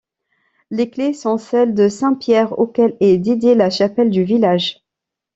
[0.71, 4.83] Les clés sont celles de saint Pierre auquel est dédiée la chapelle du village.